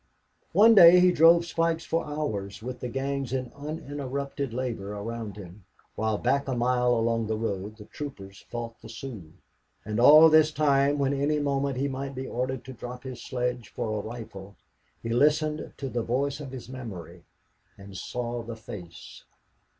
[0.53, 5.63] One day he drove spikes for hours, with the gangs in uninterrupted labor around him,
[5.93, 9.31] while back a mile along the road the troopers fought the Sioux;
[9.85, 13.69] and all this time, when any moment he might be ordered to drop his sledge
[13.69, 14.55] for a rifle,
[15.03, 17.23] he listened to the voice in his memory
[17.77, 19.25] and saw the face.